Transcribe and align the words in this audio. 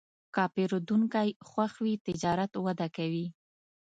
که 0.35 0.43
پیرودونکی 0.53 1.29
خوښ 1.49 1.73
وي، 1.83 1.93
تجارت 2.07 2.51
وده 2.65 2.87
کوي. 2.95 3.25